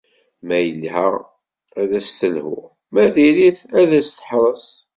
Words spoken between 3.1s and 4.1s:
diri-t, ad